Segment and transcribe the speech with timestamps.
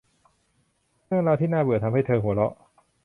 [1.07, 2.53] เรื่องราวที่น่าเบื่อทำให้เธอหัวเราะ